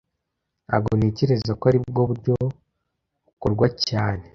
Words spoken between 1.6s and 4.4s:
aribwo buryo bukorwa cyane